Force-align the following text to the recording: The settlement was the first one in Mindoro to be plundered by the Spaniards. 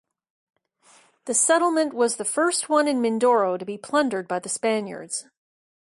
The 1.25 1.35
settlement 1.35 1.93
was 1.93 2.15
the 2.15 2.25
first 2.25 2.69
one 2.69 2.87
in 2.87 3.03
Mindoro 3.03 3.59
to 3.59 3.63
be 3.65 3.77
plundered 3.77 4.27
by 4.27 4.39
the 4.39 4.49
Spaniards. 4.49 5.27